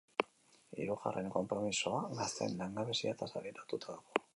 Hirugarren 0.79 1.29
konpromisoa 1.37 2.03
gazteen 2.23 2.59
langabezia-tasari 2.63 3.59
lotuta 3.61 3.97
dago. 3.99 4.25